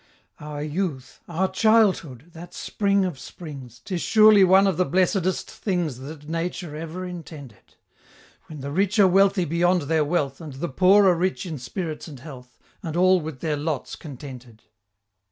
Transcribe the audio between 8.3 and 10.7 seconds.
When the rich are wealthy beyond their wealth, And the